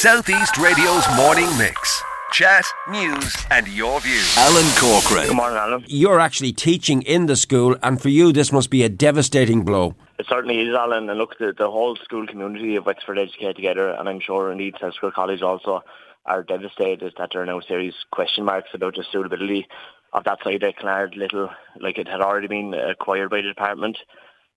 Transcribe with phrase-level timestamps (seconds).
[0.00, 2.02] Southeast Radio's morning mix.
[2.32, 4.34] Chat, news, and your views.
[4.38, 5.26] Alan Corcoran.
[5.26, 5.84] Good morning, Alan.
[5.88, 9.94] You're actually teaching in the school, and for you, this must be a devastating blow.
[10.18, 11.10] It certainly is, Alan.
[11.10, 14.76] And look, the, the whole school community of Wexford Educate Together, and I'm sure indeed
[14.76, 15.84] Selskar College also,
[16.24, 19.68] are devastated that there are now serious question marks about the suitability
[20.14, 21.50] of that site at Clonard Little.
[21.78, 23.98] Like it had already been acquired by the department.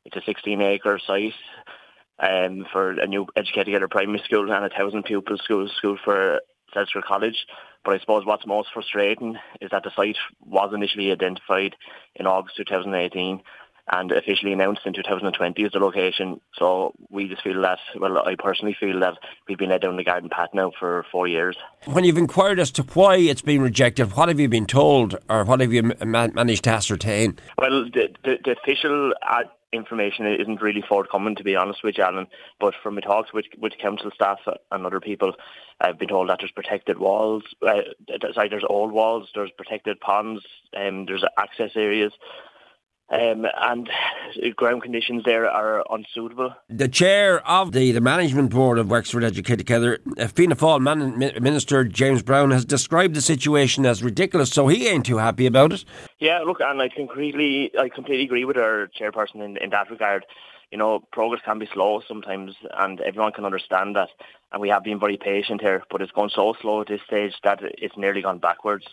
[0.05, 1.33] It's a 16 acre site
[2.19, 6.41] um, for a new Educate Together primary school and a thousand pupil school school for
[6.75, 7.45] Selskar College.
[7.83, 11.75] But I suppose what's most frustrating is that the site was initially identified
[12.15, 13.41] in August 2018
[13.91, 16.39] and officially announced in 2020 as the location.
[16.57, 20.03] So we just feel that, well, I personally feel that we've been led down the
[20.03, 21.57] garden path now for four years.
[21.85, 25.43] When you've inquired as to why it's been rejected, what have you been told or
[25.43, 27.37] what have you ma- managed to ascertain?
[27.57, 32.03] Well, the, the, the official ad- information isn't really forthcoming, to be honest with you,
[32.03, 32.27] Alan.
[32.59, 34.39] But from my talks with, with council staff
[34.71, 35.33] and other people,
[35.81, 37.43] I've been told that there's protected walls.
[37.61, 37.81] Uh,
[38.33, 40.45] sorry, there's old walls, there's protected ponds,
[40.77, 42.13] um, there's access areas.
[43.09, 43.89] Um, and
[44.55, 46.55] ground conditions there are unsuitable.
[46.69, 51.19] The chair of the, the management board of Wexford Educate Together, uh, Fianna Fáil man,
[51.41, 55.73] Minister James Browne, has described the situation as ridiculous, so he ain't too happy about
[55.73, 55.85] it.
[56.19, 60.25] Yeah, look, and I completely, I completely agree with our chairperson in, in that regard.
[60.71, 64.09] You know, progress can be slow sometimes, and everyone can understand that.
[64.51, 67.33] And we have been very patient here, but it's gone so slow at this stage
[67.43, 68.87] that it's nearly gone backwards.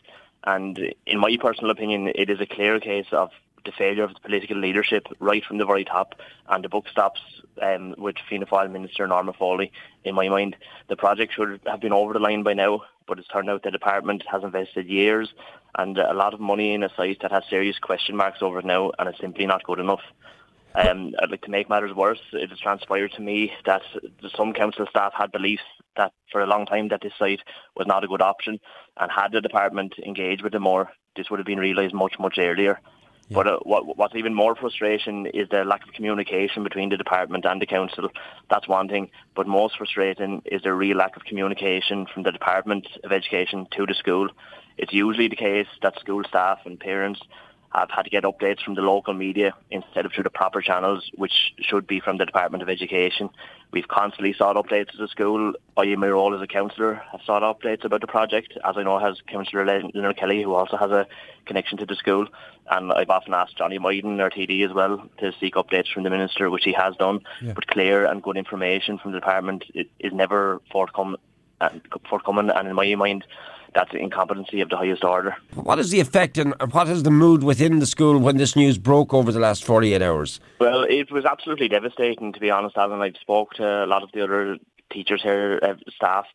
[0.44, 3.30] And in my personal opinion, it is a clear case of
[3.64, 6.14] the failure of the political leadership right from the very top,
[6.48, 7.20] and the book stops
[7.62, 9.72] um, with Fianna Fáil Minister Norma Foley.
[10.04, 10.56] In my mind,
[10.88, 13.70] the project should have been over the line by now, but it's turned out the
[13.70, 15.32] department has invested years
[15.76, 18.64] and a lot of money in a site that has serious question marks over it
[18.64, 20.02] now, and it's simply not good enough.
[20.74, 22.20] Um, I'd like to make matters worse.
[22.32, 23.82] It has transpired to me that
[24.36, 25.64] some council staff had beliefs
[25.96, 27.40] that for a long time that this site
[27.76, 28.60] was not a good option,
[28.96, 32.38] and had the department engaged with them more, this would have been realised much, much
[32.38, 32.80] earlier.
[33.30, 33.36] Yeah.
[33.36, 37.44] But uh, what, what's even more frustration is the lack of communication between the department
[37.44, 38.08] and the council.
[38.50, 39.10] That's one thing.
[39.36, 43.86] But most frustrating is the real lack of communication from the Department of Education to
[43.86, 44.28] the school.
[44.76, 47.20] It's usually the case that school staff and parents
[47.72, 51.08] have had to get updates from the local media instead of through the proper channels,
[51.14, 53.30] which should be from the Department of Education.
[53.72, 55.52] We've constantly sought updates as a school.
[55.76, 58.82] I, in my role as a councillor, have sought updates about the project, as I
[58.82, 61.06] know has Councillor Leonard Kelly, who also has a
[61.46, 62.26] connection to the school.
[62.68, 66.10] And I've often asked Johnny Mythen, our TD, as well, to seek updates from the
[66.10, 67.20] Minister, which he has done.
[67.40, 67.52] Yeah.
[67.52, 71.16] But clear and good information from the Department is never forthcoming,
[72.08, 73.24] forthcoming and in my mind,
[73.74, 75.36] that's incompetency of the highest order.
[75.54, 78.78] What is the effect and what is the mood within the school when this news
[78.78, 80.40] broke over the last 48 hours?
[80.58, 83.00] Well, it was absolutely devastating, to be honest, Alan.
[83.00, 84.58] I've spoke to a lot of the other
[84.90, 86.26] teachers here, uh, staff,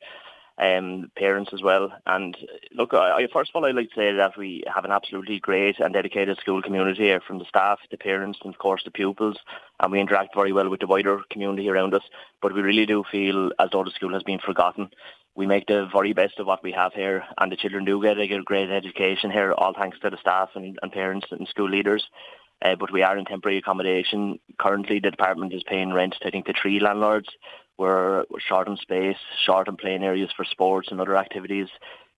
[0.57, 1.91] um, parents as well.
[2.05, 2.38] And
[2.73, 5.79] look, I, first of all, I'd like to say that we have an absolutely great
[5.79, 9.38] and dedicated school community here, from the staff, the parents, and of course the pupils.
[9.79, 12.03] And we interact very well with the wider community around us.
[12.41, 14.89] But we really do feel as though the school has been forgotten
[15.35, 18.17] we make the very best of what we have here, and the children do get
[18.17, 22.07] a great education here, all thanks to the staff and, and parents and school leaders.
[22.61, 24.39] Uh, but we are in temporary accommodation.
[24.57, 27.27] Currently, the department is paying rent, to I think, to three landlords.
[27.78, 31.68] We're, short on space, short on playing areas for sports and other activities.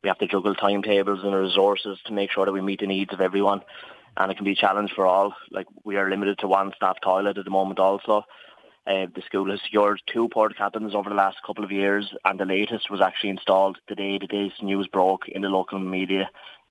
[0.04, 3.14] We have to juggle timetables and resources to make sure that we meet the needs
[3.14, 3.62] of everyone.
[4.16, 5.34] And it can be a challenge for all.
[5.52, 8.24] Like, we are limited to one staff toilet at the moment also.
[8.86, 12.40] Uh, the school has secured two port cabins over the last couple of years, and
[12.40, 16.30] the latest was actually installed the day the day's news broke in the local media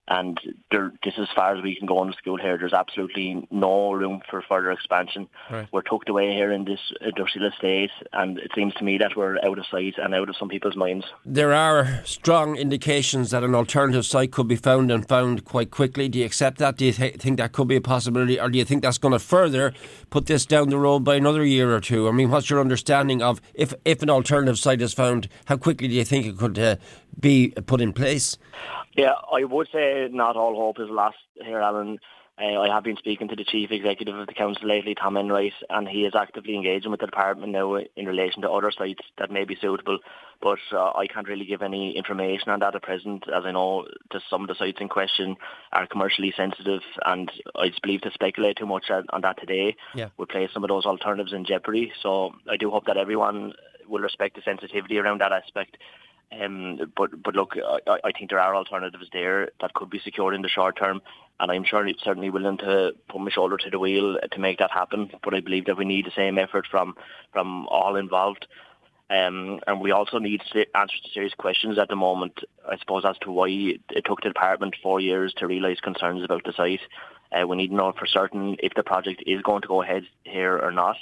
[0.09, 0.39] and
[0.71, 2.57] there, this is as far as we can go in the school here.
[2.57, 5.29] There's absolutely no room for further expansion.
[5.51, 5.69] Right.
[5.73, 9.39] We're tucked away here in this industrial estate, and it seems to me that we're
[9.45, 11.07] out of sight and out of some people's minds.
[11.25, 16.09] There are strong indications that an alternative site could be found and found quite quickly.
[16.09, 16.77] Do you accept that?
[16.77, 19.13] Do you th- think that could be a possibility, or do you think that's going
[19.13, 19.73] to further
[20.11, 22.09] put this down the road by another year or two?
[22.09, 25.29] I mean, what's your understanding of if if an alternative site is found?
[25.47, 26.77] How quickly do you think it could uh,
[27.19, 28.39] be put in place?
[28.97, 31.99] Yeah, I would say not all hope is lost here, Alan.
[32.39, 35.55] Uh, I have been speaking to the chief executive of the council lately, Tom Enright,
[35.71, 39.31] and he is actively engaging with the department now in relation to other sites that
[39.31, 39.99] may be suitable.
[40.43, 43.87] But uh, I can't really give any information on that at present, as I know
[44.13, 45.37] that some of the sites in question
[45.73, 50.09] are commercially sensitive, and I just believe to speculate too much on that today yeah.
[50.19, 51.91] would place some of those alternatives in jeopardy.
[52.03, 53.55] So I do hope that everyone
[53.89, 55.79] will respect the sensitivity around that aspect
[56.33, 57.55] um, but but look,
[57.87, 61.01] I, I think there are alternatives there that could be secured in the short term,
[61.39, 64.71] and I'm sure certainly willing to put my shoulder to the wheel to make that
[64.71, 65.11] happen.
[65.23, 66.97] But I believe that we need the same effort from
[67.33, 68.47] from all involved.
[69.09, 70.43] Um, and we also need
[70.75, 74.31] answers to serious questions at the moment, I suppose, as to why it took the
[74.31, 76.81] department four years to realise concerns about the site.
[77.31, 80.03] Uh, we need to know for certain if the project is going to go ahead
[80.25, 80.97] here or not,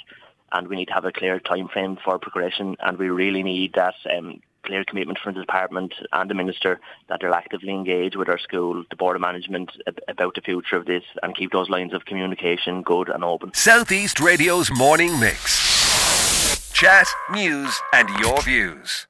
[0.51, 3.73] and we need to have a clear time frame for progression, and we really need
[3.73, 8.29] that um, clear commitment from the department and the minister that they're actively engaged with
[8.29, 9.71] our school, the board of management
[10.07, 13.53] about the future of this and keep those lines of communication good and open.
[13.53, 16.71] Southeast Radio's morning mix.
[16.73, 19.07] Chat, news and your views.